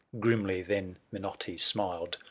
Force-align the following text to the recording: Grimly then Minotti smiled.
Grimly 0.19 0.63
then 0.63 0.97
Minotti 1.11 1.57
smiled. 1.57 2.17